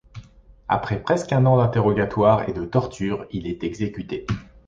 [0.67, 4.25] Après presque un an d'interrogatoire et de torture, il est exécuté.